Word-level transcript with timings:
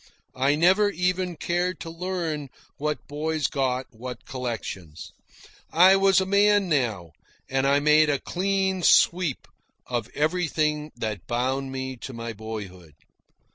I 0.35 0.55
never 0.55 0.89
even 0.89 1.35
cared 1.35 1.79
to 1.81 1.91
learn 1.91 2.49
what 2.77 3.07
boys 3.07 3.45
got 3.45 3.85
what 3.91 4.25
collections. 4.25 5.11
I 5.71 5.95
was 5.95 6.19
a 6.19 6.25
man 6.25 6.67
now, 6.67 7.11
and 7.47 7.67
I 7.67 7.79
made 7.81 8.09
a 8.09 8.17
clean 8.17 8.81
sweep 8.81 9.47
of 9.85 10.09
everything 10.15 10.91
that 10.95 11.27
bound 11.27 11.71
me 11.71 11.97
to 11.97 12.13
my 12.13 12.33
boyhood. 12.33 12.95